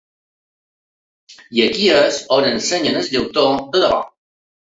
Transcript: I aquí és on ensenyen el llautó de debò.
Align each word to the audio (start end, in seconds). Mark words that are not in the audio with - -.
I 1.57 1.61
aquí 1.65 1.89
és 1.99 2.17
on 2.39 2.49
ensenyen 2.53 2.99
el 3.03 3.07
llautó 3.13 3.45
de 3.77 3.85
debò. 3.87 4.03